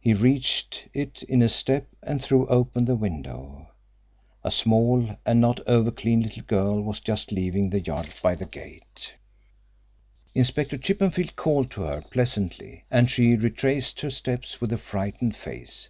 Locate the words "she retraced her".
13.10-14.10